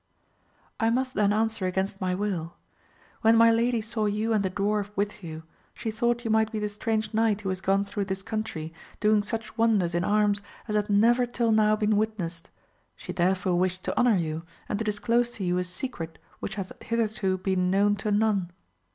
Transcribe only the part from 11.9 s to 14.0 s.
witnessed, she there fore wished to